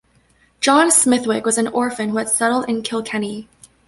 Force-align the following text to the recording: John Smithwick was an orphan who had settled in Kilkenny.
John 0.61 0.89
Smithwick 0.89 1.45
was 1.45 1.59
an 1.59 1.67
orphan 1.67 2.09
who 2.09 2.17
had 2.17 2.27
settled 2.27 2.67
in 2.67 2.81
Kilkenny. 2.81 3.47